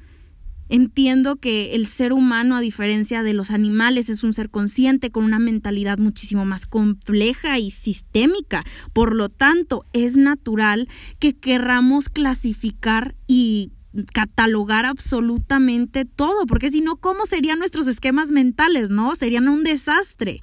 Entiendo 0.70 1.36
que 1.36 1.76
el 1.76 1.86
ser 1.86 2.14
humano, 2.14 2.56
a 2.56 2.62
diferencia 2.62 3.22
de 3.22 3.34
los 3.34 3.52
animales, 3.52 4.10
es 4.10 4.24
un 4.24 4.34
ser 4.34 4.50
consciente 4.50 5.12
con 5.12 5.24
una 5.24 5.38
mentalidad 5.38 6.00
muchísimo 6.00 6.46
más 6.46 6.66
compleja 6.66 7.60
y 7.60 7.70
sistémica. 7.70 8.64
Por 8.92 9.14
lo 9.14 9.30
tanto, 9.30 9.84
es 9.94 10.18
natural 10.18 10.88
que 11.20 11.34
querramos 11.34 12.10
clasificar 12.10 13.14
y 13.28 13.72
catalogar 14.14 14.86
absolutamente 14.86 16.06
todo, 16.06 16.46
porque 16.46 16.70
si 16.70 16.82
no, 16.82 16.96
¿cómo 16.96 17.26
serían 17.26 17.60
nuestros 17.60 17.88
esquemas 17.88 18.32
mentales, 18.32 18.90
no? 18.90 19.16
Serían 19.16 19.48
un 19.48 19.64
desastre. 19.64 20.42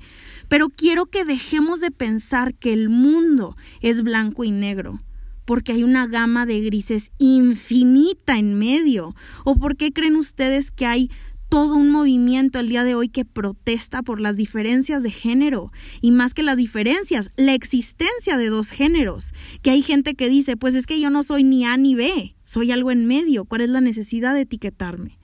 Pero 0.48 0.68
quiero 0.68 1.06
que 1.06 1.24
dejemos 1.24 1.80
de 1.80 1.90
pensar 1.90 2.54
que 2.54 2.72
el 2.72 2.88
mundo 2.88 3.56
es 3.80 4.02
blanco 4.02 4.44
y 4.44 4.50
negro 4.50 5.00
porque 5.50 5.72
hay 5.72 5.82
una 5.82 6.06
gama 6.06 6.46
de 6.46 6.60
grises 6.60 7.10
infinita 7.18 8.38
en 8.38 8.54
medio? 8.54 9.16
¿O 9.44 9.56
por 9.56 9.76
qué 9.76 9.92
creen 9.92 10.14
ustedes 10.14 10.70
que 10.70 10.86
hay 10.86 11.10
todo 11.50 11.74
un 11.74 11.90
movimiento 11.90 12.60
el 12.60 12.68
día 12.68 12.84
de 12.84 12.94
hoy 12.94 13.08
que 13.08 13.24
protesta 13.24 14.02
por 14.02 14.20
las 14.20 14.36
diferencias 14.36 15.02
de 15.02 15.10
género 15.10 15.72
y 16.00 16.12
más 16.12 16.32
que 16.32 16.44
las 16.44 16.56
diferencias, 16.56 17.32
la 17.36 17.54
existencia 17.54 18.36
de 18.36 18.48
dos 18.48 18.70
géneros, 18.70 19.34
que 19.60 19.70
hay 19.70 19.82
gente 19.82 20.14
que 20.14 20.28
dice, 20.28 20.56
pues 20.56 20.76
es 20.76 20.86
que 20.86 21.00
yo 21.00 21.10
no 21.10 21.24
soy 21.24 21.42
ni 21.42 21.66
A 21.66 21.76
ni 21.76 21.96
B, 21.96 22.36
soy 22.44 22.70
algo 22.70 22.92
en 22.92 23.04
medio, 23.04 23.44
¿cuál 23.46 23.62
es 23.62 23.68
la 23.68 23.80
necesidad 23.80 24.32
de 24.32 24.42
etiquetarme? 24.42 25.18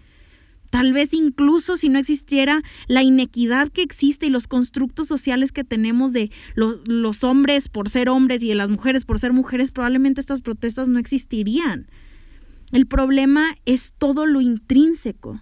Tal 0.71 0.93
vez 0.93 1.15
incluso 1.15 1.77
si 1.77 1.89
no 1.89 2.01
existiera 2.01 2.61
la 2.89 3.05
inequidad 3.05 3.69
que 3.69 3.83
existe 3.83 4.27
y 4.27 4.31
los 4.31 4.49
constructos 4.49 5.07
sociales 5.07 5.53
que 5.53 5.63
tenemos 5.63 6.13
de 6.13 6.33
los 6.57 7.23
hombres 7.23 7.69
por 7.69 7.89
ser 7.89 8.09
hombres 8.09 8.43
y 8.43 8.49
de 8.49 8.57
las 8.57 8.69
mujeres 8.69 9.05
por 9.05 9.21
ser 9.21 9.33
mujeres, 9.33 9.71
probablemente 9.71 10.21
estas 10.21 10.43
protestas 10.43 10.89
no 10.89 10.99
existirían. 10.99 11.87
El 12.73 12.87
problema 12.87 13.55
es 13.65 13.95
todo 13.97 14.27
lo 14.27 14.41
intrínseco, 14.41 15.41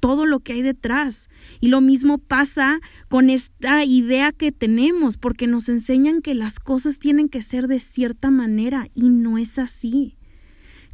todo 0.00 0.26
lo 0.26 0.40
que 0.40 0.54
hay 0.54 0.62
detrás. 0.62 1.28
Y 1.60 1.68
lo 1.68 1.80
mismo 1.80 2.18
pasa 2.18 2.80
con 3.08 3.30
esta 3.30 3.84
idea 3.84 4.32
que 4.32 4.52
tenemos, 4.52 5.16
porque 5.16 5.46
nos 5.46 5.68
enseñan 5.68 6.22
que 6.22 6.34
las 6.34 6.60
cosas 6.60 6.98
tienen 6.98 7.28
que 7.28 7.42
ser 7.42 7.68
de 7.68 7.80
cierta 7.80 8.30
manera 8.30 8.88
y 8.94 9.08
no 9.08 9.38
es 9.38 9.58
así. 9.58 10.16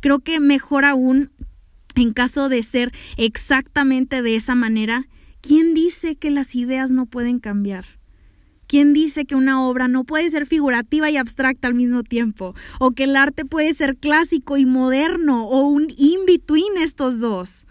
Creo 0.00 0.20
que 0.20 0.40
mejor 0.40 0.84
aún 0.84 1.30
en 1.94 2.12
caso 2.12 2.48
de 2.48 2.62
ser 2.62 2.92
exactamente 3.16 4.22
de 4.22 4.36
esa 4.36 4.54
manera, 4.54 5.06
¿quién 5.40 5.74
dice 5.74 6.16
que 6.16 6.30
las 6.30 6.54
ideas 6.54 6.90
no 6.90 7.06
pueden 7.06 7.38
cambiar? 7.38 7.86
¿Quién 8.66 8.92
dice 8.92 9.26
que 9.26 9.34
una 9.36 9.62
obra 9.62 9.88
no 9.88 10.04
puede 10.04 10.28
ser 10.30 10.46
figurativa 10.46 11.10
y 11.10 11.16
abstracta 11.16 11.68
al 11.68 11.74
mismo 11.74 12.02
tiempo? 12.02 12.54
¿O 12.80 12.92
que 12.92 13.04
el 13.04 13.14
arte 13.14 13.44
puede 13.44 13.72
ser 13.74 13.96
clásico 13.96 14.56
y 14.56 14.64
moderno? 14.64 15.46
¿O 15.46 15.68
un 15.68 15.86
in-between 15.96 16.78
estos 16.78 17.20
dos? 17.20 17.66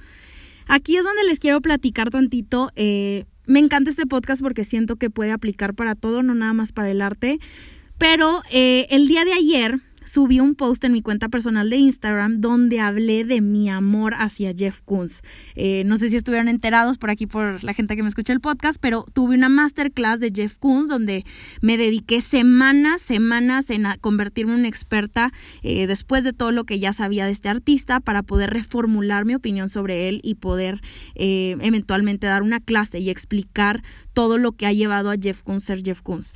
Aquí 0.68 0.98
es 0.98 1.04
donde 1.04 1.24
les 1.24 1.40
quiero 1.40 1.62
platicar 1.62 2.10
tantito. 2.10 2.72
Eh, 2.76 3.26
me 3.46 3.60
encanta 3.60 3.90
este 3.90 4.06
podcast 4.06 4.42
porque 4.42 4.64
siento 4.64 4.96
que 4.96 5.10
puede 5.10 5.32
aplicar 5.32 5.74
para 5.74 5.96
todo, 5.96 6.24
no 6.24 6.34
nada 6.34 6.54
más 6.54 6.72
para 6.72 6.92
el 6.92 7.02
arte. 7.02 7.40
Pero 7.98 8.42
eh, 8.52 8.88
el 8.90 9.08
día 9.08 9.26
de 9.26 9.34
ayer 9.34 9.80
subí 10.06 10.40
un 10.40 10.56
post 10.56 10.84
en 10.84 10.92
mi 10.92 11.02
cuenta 11.02 11.30
personal 11.30 11.70
de 11.70 11.78
Instagram 11.78 12.36
donde 12.36 12.80
hablé 12.80 13.24
de 13.24 13.42
mi 13.42 13.70
amor 13.70 14.14
hacia 14.18 14.54
Jeff 14.54 14.82
Koons. 14.82 15.22
Eh, 15.56 15.84
no 15.86 15.98
sé 15.98 16.10
si 16.10 16.16
estuvieron 16.16 16.48
enterados 16.48 16.98
por 16.98 17.10
aquí 17.10 17.28
por 17.28 17.64
la 17.64 17.74
gente 17.74 17.96
que 17.96 18.04
me 18.04 18.10
escucha 18.10 18.34
el 18.34 18.42
podcast, 18.42 18.78
pero 18.80 19.06
tuve 19.14 19.36
una 19.36 19.50
masterclass 19.50 20.20
de 20.20 20.32
Jeff 20.34 20.58
Koons 20.58 20.90
donde 20.90 21.26
me 21.62 21.78
dediqué 21.78 22.22
semanas, 22.22 23.02
semanas 23.02 23.70
en 23.70 23.86
convertirme 24.02 24.54
en 24.54 24.60
una 24.60 24.68
experta 24.68 25.32
eh, 25.62 25.88
después 25.88 26.24
de 26.24 26.34
todo 26.34 26.52
lo 26.52 26.64
que 26.66 26.80
ya 26.80 26.94
sabía 26.94 27.26
de 27.26 27.32
este 27.32 27.50
artista 27.50 28.00
para 28.00 28.24
poder 28.24 28.52
reformular 28.52 29.26
mi 29.26 29.36
opinión 29.36 29.70
sobre 29.70 30.10
él 30.10 30.20
y 30.24 30.36
poder 30.36 30.82
eh, 31.16 31.58
eventualmente 31.62 32.28
dar 32.28 32.44
una 32.44 32.60
clase 32.60 33.00
y 33.00 33.10
explicar 33.10 33.84
todo 34.14 34.38
lo 34.38 34.52
que 34.52 34.66
ha 34.66 34.74
llevado 34.74 35.10
a 35.10 35.16
Jeff 35.20 35.42
Koons 35.42 35.64
ser 35.64 35.82
Jeff 35.84 36.02
Koons. 36.02 36.34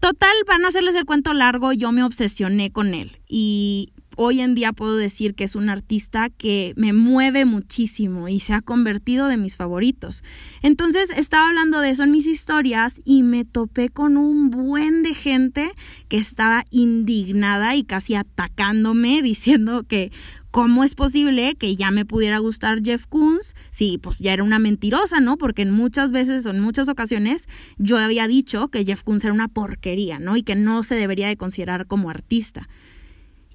Total, 0.00 0.34
van 0.46 0.64
a 0.64 0.68
hacerles 0.68 0.94
el 0.94 1.04
cuento 1.04 1.34
largo, 1.34 1.72
yo 1.72 1.90
me 1.90 2.04
obsesioné 2.04 2.70
con 2.70 2.94
él 2.94 3.18
y 3.26 3.92
hoy 4.20 4.40
en 4.40 4.56
día 4.56 4.72
puedo 4.72 4.96
decir 4.96 5.36
que 5.36 5.44
es 5.44 5.54
un 5.54 5.68
artista 5.68 6.28
que 6.28 6.74
me 6.76 6.92
mueve 6.92 7.44
muchísimo 7.44 8.28
y 8.28 8.40
se 8.40 8.52
ha 8.52 8.60
convertido 8.60 9.28
de 9.28 9.36
mis 9.36 9.56
favoritos. 9.56 10.24
Entonces 10.60 11.10
estaba 11.16 11.46
hablando 11.46 11.80
de 11.80 11.90
eso 11.90 12.02
en 12.02 12.10
mis 12.10 12.26
historias 12.26 13.00
y 13.04 13.22
me 13.22 13.44
topé 13.44 13.90
con 13.90 14.16
un 14.16 14.50
buen 14.50 15.04
de 15.04 15.14
gente 15.14 15.70
que 16.08 16.16
estaba 16.16 16.64
indignada 16.70 17.76
y 17.76 17.84
casi 17.84 18.16
atacándome 18.16 19.22
diciendo 19.22 19.84
que 19.84 20.10
¿Cómo 20.50 20.82
es 20.82 20.94
posible 20.94 21.56
que 21.56 21.76
ya 21.76 21.90
me 21.90 22.06
pudiera 22.06 22.38
gustar 22.38 22.82
Jeff 22.82 23.04
Koons? 23.06 23.54
Sí, 23.68 23.98
pues 24.02 24.18
ya 24.18 24.32
era 24.32 24.42
una 24.42 24.58
mentirosa, 24.58 25.20
¿no? 25.20 25.36
Porque 25.36 25.60
en 25.60 25.70
muchas 25.70 26.10
veces 26.10 26.46
o 26.46 26.50
en 26.50 26.60
muchas 26.60 26.88
ocasiones 26.88 27.46
yo 27.76 27.98
había 27.98 28.26
dicho 28.26 28.68
que 28.68 28.82
Jeff 28.86 29.02
Koons 29.02 29.24
era 29.24 29.34
una 29.34 29.48
porquería, 29.48 30.18
¿no? 30.18 30.38
Y 30.38 30.42
que 30.42 30.56
no 30.56 30.82
se 30.82 30.94
debería 30.94 31.28
de 31.28 31.36
considerar 31.36 31.86
como 31.86 32.08
artista. 32.08 32.66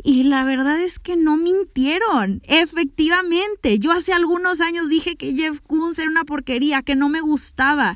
Y 0.04 0.24
la 0.24 0.44
verdad 0.44 0.82
es 0.82 1.00
que 1.00 1.16
no 1.16 1.38
mintieron. 1.38 2.42
Efectivamente, 2.48 3.80
yo 3.80 3.92
hace 3.94 4.12
algunos 4.12 4.60
años 4.60 4.90
dije 4.90 5.16
que 5.16 5.34
Jeff 5.34 5.62
Koons 5.62 5.98
era 5.98 6.12
una 6.12 6.26
porquería, 6.26 6.84
que 6.84 6.96
no 6.96 7.08
me 7.08 7.22
gustaba. 7.22 7.96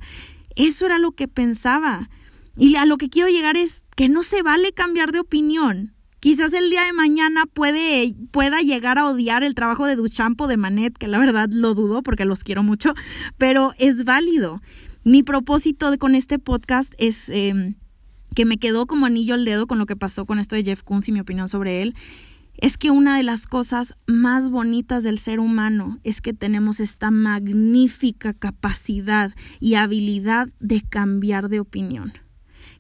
Eso 0.56 0.86
era 0.86 1.00
lo 1.00 1.12
que 1.12 1.28
pensaba. 1.28 2.10
Y 2.56 2.76
a 2.78 2.86
lo 2.86 2.98
que 2.98 3.10
quiero 3.10 3.30
llegar 3.30 3.58
es 3.58 3.84
que 3.96 4.08
no 4.08 4.24
se 4.24 4.42
vale 4.42 4.72
cambiar 4.72 5.12
de 5.12 5.20
opinión. 5.20 5.94
Quizás 6.20 6.54
el 6.54 6.70
día 6.70 6.84
de 6.84 6.94
mañana 6.94 7.46
puede, 7.46 8.16
pueda 8.32 8.62
llegar 8.62 8.98
a 8.98 9.06
odiar 9.06 9.44
el 9.44 9.54
trabajo 9.54 9.86
de 9.86 9.96
Duchamp 9.96 10.40
o 10.42 10.48
de 10.48 10.58
Manet, 10.58 10.98
que 10.98 11.08
la 11.08 11.20
verdad 11.20 11.50
lo 11.52 11.76
dudo 11.76 12.02
porque 12.02 12.26
los 12.26 12.44
quiero 12.44 12.64
mucho, 12.64 12.94
pero 13.38 13.74
es 13.78 14.04
válido. 14.04 14.62
Mi 15.04 15.24
propósito 15.24 15.96
con 16.00 16.16
este 16.16 16.40
podcast 16.40 16.94
es 16.98 17.30
em, 17.30 17.76
que 18.36 18.46
me 18.46 18.58
quedó 18.58 18.86
como 18.86 19.06
anillo 19.06 19.34
al 19.34 19.46
dedo 19.46 19.68
con 19.68 19.80
lo 19.80 19.86
que 19.86 19.96
pasó 19.96 20.26
con 20.26 20.40
esto 20.40 20.56
de 20.56 20.64
Jeff 20.64 20.84
Koons 20.84 21.08
y 21.10 21.12
mi 21.12 21.20
opinión 21.20 21.50
sobre 21.50 21.82
él. 21.82 21.96
Es 22.58 22.78
que 22.78 22.90
una 22.90 23.18
de 23.18 23.24
las 23.24 23.46
cosas 23.46 23.96
más 24.08 24.50
bonitas 24.50 25.04
del 25.04 25.20
ser 25.20 25.40
humano 25.40 26.00
es 26.04 26.22
que 26.22 26.34
tenemos 26.34 26.80
esta 26.80 27.12
magnífica 27.12 28.34
capacidad 28.34 29.32
y 29.60 29.76
habilidad 29.76 30.50
de 30.60 30.82
cambiar 30.82 31.50
de 31.50 31.60
opinión 31.60 32.14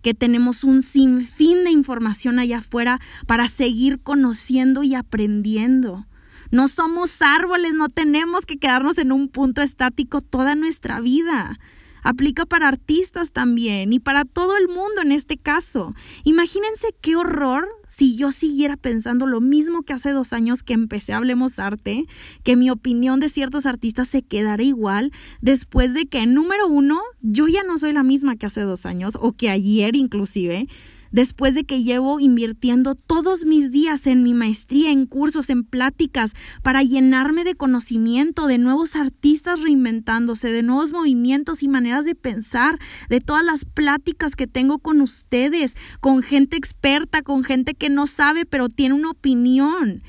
que 0.01 0.13
tenemos 0.13 0.63
un 0.63 0.83
sinfín 0.83 1.63
de 1.63 1.71
información 1.71 2.39
allá 2.39 2.59
afuera 2.59 2.99
para 3.25 3.47
seguir 3.47 3.99
conociendo 3.99 4.83
y 4.83 4.95
aprendiendo. 4.95 6.05
No 6.49 6.67
somos 6.67 7.21
árboles, 7.21 7.73
no 7.73 7.89
tenemos 7.89 8.45
que 8.45 8.57
quedarnos 8.57 8.99
en 8.99 9.11
un 9.11 9.27
punto 9.27 9.61
estático 9.61 10.21
toda 10.21 10.55
nuestra 10.55 11.01
vida 11.01 11.59
aplica 12.07 12.45
para 12.45 12.69
artistas 12.69 13.33
también 13.33 13.91
y 13.91 13.99
para 13.99 14.23
todo 14.23 14.55
el 14.55 14.69
mundo 14.69 15.01
en 15.01 15.11
este 15.11 15.37
caso. 15.37 15.93
Imagínense 16.23 16.95
qué 17.01 17.17
horror 17.17 17.67
si 17.85 18.15
yo 18.15 18.31
siguiera 18.31 18.77
pensando 18.77 19.27
lo 19.27 19.41
mismo 19.41 19.83
que 19.83 19.91
hace 19.91 20.11
dos 20.11 20.31
años 20.31 20.63
que 20.63 20.73
empecé 20.73 21.11
Hablemos 21.11 21.59
Arte, 21.59 22.05
que 22.43 22.55
mi 22.55 22.69
opinión 22.69 23.19
de 23.19 23.27
ciertos 23.27 23.65
artistas 23.65 24.07
se 24.07 24.21
quedara 24.21 24.63
igual 24.63 25.11
después 25.41 25.93
de 25.93 26.05
que, 26.05 26.25
número 26.25 26.67
uno, 26.67 27.01
yo 27.21 27.47
ya 27.47 27.63
no 27.63 27.77
soy 27.77 27.91
la 27.91 28.03
misma 28.03 28.37
que 28.37 28.45
hace 28.45 28.61
dos 28.61 28.85
años 28.85 29.17
o 29.19 29.33
que 29.33 29.49
ayer 29.49 29.97
inclusive 29.97 30.67
después 31.11 31.55
de 31.55 31.63
que 31.63 31.83
llevo 31.83 32.19
invirtiendo 32.19 32.95
todos 32.95 33.45
mis 33.45 33.71
días 33.71 34.07
en 34.07 34.23
mi 34.23 34.33
maestría, 34.33 34.91
en 34.91 35.05
cursos, 35.05 35.49
en 35.49 35.63
pláticas, 35.63 36.33
para 36.63 36.83
llenarme 36.83 37.43
de 37.43 37.55
conocimiento, 37.55 38.47
de 38.47 38.57
nuevos 38.57 38.95
artistas 38.95 39.61
reinventándose, 39.61 40.51
de 40.51 40.63
nuevos 40.63 40.91
movimientos 40.91 41.63
y 41.63 41.67
maneras 41.67 42.05
de 42.05 42.15
pensar, 42.15 42.79
de 43.09 43.21
todas 43.21 43.43
las 43.43 43.65
pláticas 43.65 44.35
que 44.35 44.47
tengo 44.47 44.79
con 44.79 45.01
ustedes, 45.01 45.75
con 45.99 46.21
gente 46.21 46.57
experta, 46.57 47.21
con 47.21 47.43
gente 47.43 47.73
que 47.73 47.89
no 47.89 48.07
sabe 48.07 48.45
pero 48.45 48.69
tiene 48.69 48.95
una 48.95 49.11
opinión. 49.11 50.01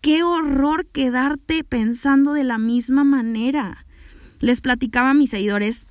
Qué 0.00 0.22
horror 0.22 0.86
quedarte 0.86 1.64
pensando 1.64 2.32
de 2.32 2.44
la 2.44 2.58
misma 2.58 3.04
manera. 3.04 3.86
Les 4.40 4.60
platicaba 4.60 5.10
a 5.10 5.14
mis 5.14 5.30
seguidores 5.30 5.86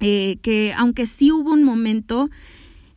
eh, 0.00 0.36
que 0.42 0.74
aunque 0.76 1.06
sí 1.06 1.32
hubo 1.32 1.52
un 1.52 1.64
momento 1.64 2.28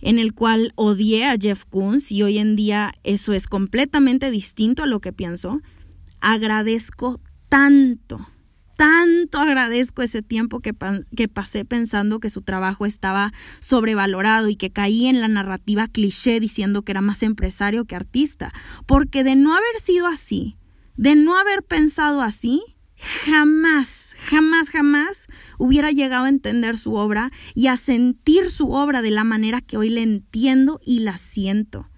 en 0.01 0.20
el 0.20 0.34
cual 0.34 0.74
odié 0.75 1.25
a 1.25 1.38
Jeff 1.38 1.65
Koons 1.65 2.12
y 2.12 2.24
hoy 2.24 2.38
en 2.38 2.56
día 2.56 2.94
eso 3.03 3.34
es 3.34 3.48
completamente 3.48 4.32
distinto 4.32 4.84
a 4.84 4.88
lo 4.88 5.00
que 5.00 5.13
pienso, 5.13 5.62
agradezco 6.22 7.22
tanto, 7.50 8.20
tanto 8.75 9.39
agradezco 9.39 10.01
ese 10.01 10.22
tiempo 10.22 10.62
que, 10.62 10.74
que, 11.15 11.27
pasé 11.27 11.65
pensando 11.65 12.20
que 12.20 12.29
su 12.29 12.41
trabajo 12.41 12.86
estaba 12.86 13.34
sobrevalorado 13.60 14.48
y 14.48 14.56
que 14.56 14.72
caí 14.72 15.08
en 15.08 15.20
la 15.20 15.27
narrativa 15.27 15.88
cliché 15.88 16.39
diciendo 16.39 16.84
que 16.84 16.94
era 16.94 17.01
más 17.01 17.24
empresario 17.24 17.86
que 17.86 17.96
artista, 17.96 18.53
porque 18.86 19.24
de 19.24 19.36
no 19.36 19.53
haber 19.53 19.79
sido 19.84 20.08
así, 20.08 20.58
de 20.96 21.15
no 21.15 21.38
haber 21.38 21.63
pensado 21.63 22.22
así, 22.22 22.62
jamás, 23.00 24.15
jamás, 24.20 24.70
jamás 24.70 25.27
hubiera 25.58 25.91
llegado 25.91 26.25
a 26.25 26.29
entender 26.29 26.77
su 26.77 26.94
obra 26.96 27.32
y 27.56 27.68
a 27.68 27.77
sentir 27.77 28.50
su 28.50 28.72
obra 28.72 29.01
de 29.01 29.12
la 29.12 29.24
manera 29.24 29.62
que 29.62 29.77
hoy 29.77 29.89
la 29.89 30.01
entiendo 30.01 30.79
y 30.86 31.00
la 31.00 31.18
siento. 31.18 31.89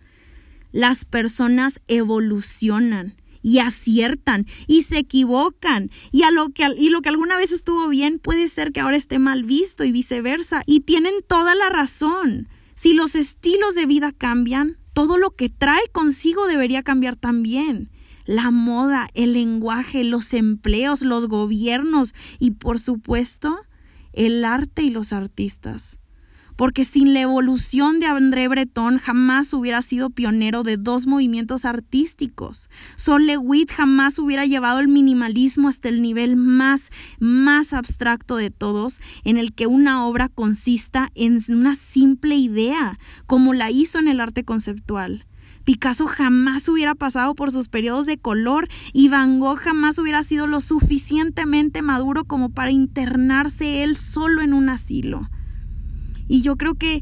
Las 0.72 1.03
personas 1.03 1.81
evolucionan 1.88 3.15
y 3.41 3.60
aciertan 3.60 4.46
y 4.67 4.84
se 4.84 5.00
equivocan 5.00 5.89
y, 6.12 6.24
a 6.24 6.31
lo 6.31 6.50
que, 6.50 6.67
y 6.77 6.89
lo 6.89 7.01
que 7.01 7.10
alguna 7.10 7.38
vez 7.38 7.51
estuvo 7.51 7.89
bien 7.89 8.20
puede 8.20 8.48
ser 8.48 8.72
que 8.72 8.79
ahora 8.79 8.98
esté 8.98 9.20
mal 9.20 9.43
visto 9.43 9.84
y 9.84 9.91
viceversa 9.91 10.63
y 10.65 10.81
tienen 10.81 11.15
toda 11.27 11.55
la 11.55 11.70
razón. 11.70 12.48
Si 12.75 12.93
los 12.93 13.15
estilos 13.15 13.75
de 13.75 13.86
vida 13.86 14.12
cambian, 14.12 14.77
todo 14.93 15.17
lo 15.17 15.31
que 15.31 15.50
trae 15.50 15.81
consigo 15.91 16.48
debería 16.48 16.84
cambiar 16.84 17.15
también. 17.15 17.89
La 18.31 18.50
moda, 18.50 19.09
el 19.13 19.33
lenguaje, 19.33 20.05
los 20.05 20.33
empleos, 20.33 21.01
los 21.01 21.27
gobiernos 21.27 22.15
y 22.39 22.51
por 22.51 22.79
supuesto 22.79 23.57
el 24.13 24.45
arte 24.45 24.83
y 24.83 24.89
los 24.89 25.11
artistas 25.11 26.00
porque 26.61 26.85
sin 26.85 27.15
la 27.15 27.21
evolución 27.21 28.00
de 28.00 28.05
André 28.05 28.47
Breton 28.47 29.00
jamás 29.00 29.51
hubiera 29.51 29.81
sido 29.81 30.11
pionero 30.11 30.61
de 30.61 30.77
dos 30.77 31.07
movimientos 31.07 31.65
artísticos. 31.65 32.69
Sol 32.95 33.25
Lewitt 33.25 33.71
jamás 33.71 34.19
hubiera 34.19 34.45
llevado 34.45 34.79
el 34.79 34.88
minimalismo 34.88 35.69
hasta 35.69 35.89
el 35.89 36.03
nivel 36.03 36.35
más, 36.35 36.91
más 37.19 37.73
abstracto 37.73 38.35
de 38.35 38.51
todos, 38.51 39.01
en 39.23 39.38
el 39.38 39.53
que 39.53 39.65
una 39.65 40.05
obra 40.05 40.29
consista 40.29 41.09
en 41.15 41.39
una 41.50 41.73
simple 41.73 42.35
idea, 42.35 43.00
como 43.25 43.55
la 43.55 43.71
hizo 43.71 43.97
en 43.97 44.07
el 44.07 44.19
arte 44.19 44.43
conceptual. 44.43 45.25
Picasso 45.63 46.07
jamás 46.07 46.67
hubiera 46.69 46.95
pasado 46.95 47.35
por 47.35 47.51
sus 47.51 47.69
periodos 47.69 48.05
de 48.05 48.17
color 48.17 48.67
y 48.93 49.09
Van 49.09 49.39
Gogh 49.39 49.57
jamás 49.57 49.97
hubiera 49.99 50.23
sido 50.23 50.47
lo 50.47 50.61
suficientemente 50.61 51.81
maduro 51.81 52.25
como 52.25 52.49
para 52.49 52.71
internarse 52.71 53.83
él 53.83 53.95
solo 53.97 54.41
en 54.41 54.53
un 54.53 54.69
asilo. 54.69 55.29
Y 56.27 56.41
yo 56.41 56.55
creo 56.55 56.75
que 56.75 57.01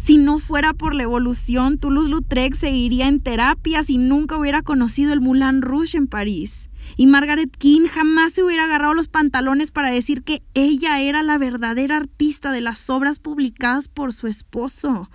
si 0.00 0.16
no 0.16 0.38
fuera 0.38 0.72
por 0.72 0.94
la 0.94 1.02
evolución, 1.02 1.76
Toulouse-Lautrec 1.76 2.54
seguiría 2.54 3.06
en 3.06 3.20
terapias 3.20 3.90
y 3.90 3.98
nunca 3.98 4.38
hubiera 4.38 4.62
conocido 4.62 5.12
el 5.12 5.20
Moulin 5.20 5.60
Rouge 5.60 5.98
en 5.98 6.06
París. 6.06 6.70
Y 6.96 7.06
Margaret 7.06 7.54
King 7.54 7.86
jamás 7.86 8.32
se 8.32 8.42
hubiera 8.42 8.64
agarrado 8.64 8.94
los 8.94 9.08
pantalones 9.08 9.70
para 9.70 9.90
decir 9.90 10.22
que 10.22 10.42
ella 10.54 11.00
era 11.02 11.22
la 11.22 11.36
verdadera 11.36 11.98
artista 11.98 12.50
de 12.50 12.62
las 12.62 12.88
obras 12.88 13.18
publicadas 13.18 13.88
por 13.88 14.14
su 14.14 14.26
esposo. 14.26 15.10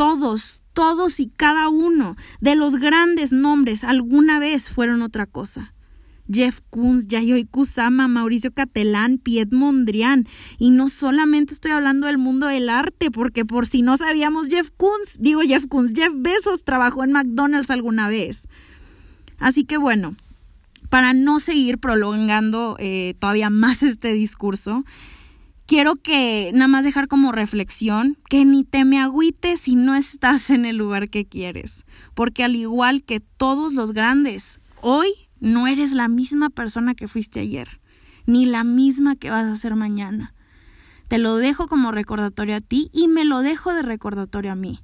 Todos, 0.00 0.62
todos 0.72 1.20
y 1.20 1.26
cada 1.26 1.68
uno 1.68 2.16
de 2.40 2.56
los 2.56 2.76
grandes 2.76 3.32
nombres 3.32 3.84
alguna 3.84 4.38
vez 4.38 4.70
fueron 4.70 5.02
otra 5.02 5.26
cosa. 5.26 5.74
Jeff 6.26 6.60
Koons, 6.70 7.06
Yayoi 7.06 7.44
Kusama, 7.44 8.08
Mauricio 8.08 8.50
Catelán, 8.50 9.18
Piet 9.18 9.52
Mondrian. 9.52 10.26
Y 10.58 10.70
no 10.70 10.88
solamente 10.88 11.52
estoy 11.52 11.72
hablando 11.72 12.06
del 12.06 12.16
mundo 12.16 12.46
del 12.46 12.70
arte, 12.70 13.10
porque 13.10 13.44
por 13.44 13.66
si 13.66 13.82
no 13.82 13.98
sabíamos, 13.98 14.48
Jeff 14.48 14.70
Koons, 14.74 15.18
digo 15.20 15.42
Jeff 15.42 15.66
Koons, 15.66 15.92
Jeff 15.92 16.14
Bezos 16.16 16.64
trabajó 16.64 17.04
en 17.04 17.12
McDonald's 17.12 17.68
alguna 17.68 18.08
vez. 18.08 18.48
Así 19.38 19.64
que 19.64 19.76
bueno, 19.76 20.16
para 20.88 21.12
no 21.12 21.40
seguir 21.40 21.76
prolongando 21.76 22.76
eh, 22.78 23.16
todavía 23.18 23.50
más 23.50 23.82
este 23.82 24.14
discurso, 24.14 24.82
quiero 25.70 25.94
que 25.94 26.50
nada 26.52 26.66
más 26.66 26.84
dejar 26.84 27.06
como 27.06 27.30
reflexión 27.30 28.18
que 28.28 28.44
ni 28.44 28.64
te 28.64 28.84
me 28.84 28.98
agüites 28.98 29.60
si 29.60 29.76
no 29.76 29.94
estás 29.94 30.50
en 30.50 30.64
el 30.64 30.76
lugar 30.76 31.10
que 31.10 31.26
quieres, 31.26 31.86
porque 32.14 32.42
al 32.42 32.56
igual 32.56 33.04
que 33.04 33.20
todos 33.20 33.74
los 33.74 33.92
grandes, 33.92 34.58
hoy 34.80 35.10
no 35.38 35.68
eres 35.68 35.92
la 35.92 36.08
misma 36.08 36.50
persona 36.50 36.96
que 36.96 37.06
fuiste 37.06 37.38
ayer, 37.38 37.80
ni 38.26 38.46
la 38.46 38.64
misma 38.64 39.14
que 39.14 39.30
vas 39.30 39.44
a 39.44 39.54
ser 39.54 39.76
mañana. 39.76 40.34
Te 41.06 41.18
lo 41.18 41.36
dejo 41.36 41.68
como 41.68 41.92
recordatorio 41.92 42.56
a 42.56 42.60
ti 42.60 42.90
y 42.92 43.06
me 43.06 43.24
lo 43.24 43.38
dejo 43.38 43.72
de 43.72 43.82
recordatorio 43.82 44.50
a 44.50 44.56
mí. 44.56 44.80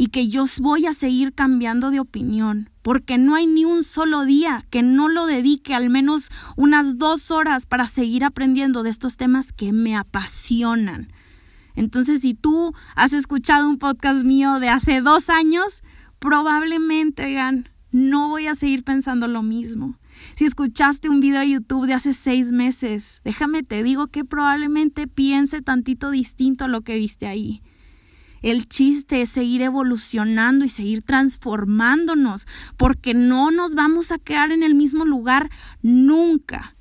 Y 0.00 0.06
que 0.06 0.28
yo 0.28 0.44
voy 0.60 0.86
a 0.86 0.92
seguir 0.92 1.34
cambiando 1.34 1.90
de 1.90 1.98
opinión, 1.98 2.70
porque 2.82 3.18
no 3.18 3.34
hay 3.34 3.48
ni 3.48 3.64
un 3.64 3.82
solo 3.82 4.24
día 4.24 4.62
que 4.70 4.82
no 4.82 5.08
lo 5.08 5.26
dedique 5.26 5.74
al 5.74 5.90
menos 5.90 6.30
unas 6.56 6.98
dos 6.98 7.32
horas 7.32 7.66
para 7.66 7.88
seguir 7.88 8.24
aprendiendo 8.24 8.84
de 8.84 8.90
estos 8.90 9.16
temas 9.16 9.52
que 9.52 9.72
me 9.72 9.96
apasionan. 9.96 11.12
Entonces, 11.74 12.20
si 12.20 12.34
tú 12.34 12.72
has 12.94 13.12
escuchado 13.12 13.68
un 13.68 13.78
podcast 13.78 14.24
mío 14.24 14.60
de 14.60 14.68
hace 14.68 15.00
dos 15.00 15.28
años, 15.30 15.82
probablemente, 16.20 17.24
oigan, 17.24 17.68
no 17.90 18.28
voy 18.28 18.46
a 18.46 18.54
seguir 18.54 18.84
pensando 18.84 19.26
lo 19.26 19.42
mismo. 19.42 19.98
Si 20.36 20.44
escuchaste 20.44 21.08
un 21.08 21.20
video 21.20 21.40
de 21.40 21.50
YouTube 21.50 21.86
de 21.86 21.94
hace 21.94 22.12
seis 22.12 22.52
meses, 22.52 23.20
déjame 23.24 23.62
te 23.64 23.82
digo 23.82 24.06
que 24.08 24.24
probablemente 24.24 25.08
piense 25.08 25.60
tantito 25.60 26.10
distinto 26.10 26.66
a 26.66 26.68
lo 26.68 26.82
que 26.82 26.96
viste 26.96 27.26
ahí. 27.26 27.62
El 28.42 28.68
chiste 28.68 29.22
es 29.22 29.28
seguir 29.28 29.62
evolucionando 29.62 30.64
y 30.64 30.68
seguir 30.68 31.02
transformándonos, 31.02 32.46
porque 32.76 33.14
no 33.14 33.50
nos 33.50 33.74
vamos 33.74 34.12
a 34.12 34.18
quedar 34.18 34.52
en 34.52 34.62
el 34.62 34.74
mismo 34.74 35.04
lugar 35.04 35.50
nunca. 35.82 36.74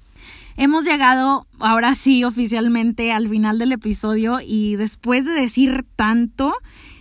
Hemos 0.60 0.86
llegado 0.86 1.46
ahora 1.60 1.94
sí 1.94 2.24
oficialmente 2.24 3.12
al 3.12 3.30
final 3.30 3.60
del 3.60 3.74
episodio 3.74 4.40
y 4.44 4.76
después 4.76 5.26
de 5.26 5.34
decir 5.34 5.86
tanto, 5.96 6.56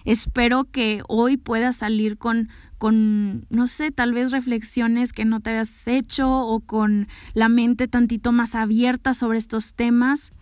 espero 0.04 0.64
que 0.64 1.00
hoy 1.08 1.38
puedas 1.38 1.76
salir 1.76 2.18
con 2.18 2.50
con, 2.78 3.46
no 3.48 3.66
sé, 3.68 3.90
tal 3.90 4.12
vez 4.12 4.32
reflexiones 4.32 5.12
que 5.12 5.24
no 5.24 5.40
te 5.40 5.50
habías 5.50 5.88
hecho 5.88 6.30
o 6.30 6.60
con 6.60 7.08
la 7.32 7.48
mente 7.48 7.88
tantito 7.88 8.32
más 8.32 8.54
abierta 8.54 9.14
sobre 9.14 9.38
estos 9.38 9.74
temas. 9.74 10.32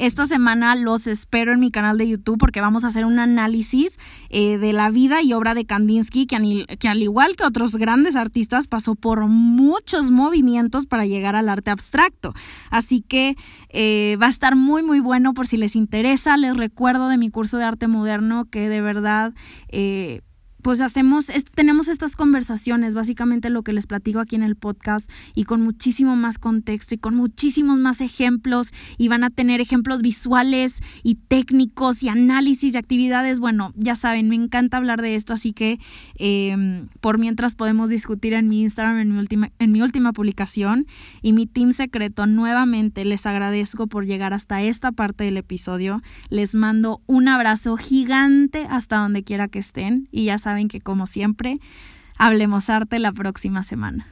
Esta 0.00 0.24
semana 0.24 0.74
los 0.76 1.06
espero 1.06 1.52
en 1.52 1.60
mi 1.60 1.70
canal 1.70 1.98
de 1.98 2.08
YouTube 2.08 2.38
porque 2.38 2.62
vamos 2.62 2.84
a 2.84 2.88
hacer 2.88 3.04
un 3.04 3.18
análisis 3.18 3.98
eh, 4.30 4.56
de 4.56 4.72
la 4.72 4.88
vida 4.88 5.20
y 5.20 5.34
obra 5.34 5.52
de 5.52 5.66
Kandinsky, 5.66 6.26
que, 6.26 6.88
al 6.88 7.02
igual 7.02 7.36
que 7.36 7.44
otros 7.44 7.76
grandes 7.76 8.16
artistas 8.16 8.66
pasó 8.66 8.94
por 8.94 9.26
muchos 9.26 10.10
movimientos 10.10 10.86
para 10.86 11.04
llegar 11.04 11.36
al 11.36 11.50
arte 11.50 11.70
abstracto. 11.70 12.32
Así 12.70 13.02
que 13.02 13.36
eh, 13.68 14.16
va 14.16 14.28
a 14.28 14.30
estar 14.30 14.56
muy 14.56 14.82
muy 14.82 15.00
bueno 15.00 15.34
por 15.34 15.46
si 15.46 15.58
les 15.58 15.76
interesa. 15.76 16.38
Les 16.38 16.56
recuerdo 16.56 17.08
de 17.08 17.18
mi 17.18 17.28
curso 17.28 17.58
de 17.58 17.64
arte 17.64 17.86
moderno 17.86 18.46
que 18.46 18.70
de 18.70 18.80
verdad... 18.80 19.34
Eh, 19.68 20.22
pues 20.62 20.80
hacemos, 20.80 21.26
tenemos 21.54 21.88
estas 21.88 22.16
conversaciones, 22.16 22.94
básicamente 22.94 23.50
lo 23.50 23.62
que 23.62 23.72
les 23.72 23.86
platico 23.86 24.20
aquí 24.20 24.36
en 24.36 24.42
el 24.42 24.56
podcast 24.56 25.10
y 25.34 25.44
con 25.44 25.62
muchísimo 25.62 26.16
más 26.16 26.38
contexto 26.38 26.94
y 26.94 26.98
con 26.98 27.14
muchísimos 27.14 27.78
más 27.78 28.00
ejemplos 28.00 28.72
y 28.98 29.08
van 29.08 29.24
a 29.24 29.30
tener 29.30 29.60
ejemplos 29.60 30.02
visuales 30.02 30.80
y 31.02 31.16
técnicos 31.16 32.02
y 32.02 32.08
análisis 32.08 32.72
de 32.72 32.78
actividades. 32.78 33.38
Bueno, 33.38 33.72
ya 33.76 33.94
saben, 33.94 34.28
me 34.28 34.36
encanta 34.36 34.76
hablar 34.76 35.02
de 35.02 35.14
esto, 35.14 35.32
así 35.32 35.52
que 35.52 35.78
em, 36.16 36.88
por 37.00 37.18
mientras 37.18 37.54
podemos 37.54 37.90
discutir 37.90 38.34
en 38.34 38.48
mi 38.48 38.62
Instagram, 38.62 38.98
en 38.98 39.12
mi, 39.12 39.18
última, 39.18 39.50
en 39.58 39.72
mi 39.72 39.82
última 39.82 40.12
publicación 40.12 40.86
y 41.22 41.32
mi 41.32 41.46
team 41.46 41.72
secreto, 41.72 42.26
nuevamente 42.26 43.04
les 43.04 43.26
agradezco 43.26 43.86
por 43.86 44.06
llegar 44.06 44.32
hasta 44.34 44.62
esta 44.62 44.92
parte 44.92 45.24
del 45.24 45.36
episodio. 45.36 46.02
Les 46.28 46.54
mando 46.54 47.00
un 47.06 47.28
abrazo 47.28 47.76
gigante 47.76 48.66
hasta 48.68 48.96
donde 48.96 49.22
quiera 49.22 49.48
que 49.48 49.58
estén 49.58 50.08
y 50.10 50.24
ya 50.24 50.38
saben 50.38 50.49
saben 50.50 50.66
que 50.66 50.80
como 50.80 51.06
siempre, 51.06 51.54
hablemos 52.18 52.70
arte 52.70 52.98
la 52.98 53.12
próxima 53.12 53.62
semana. 53.62 54.08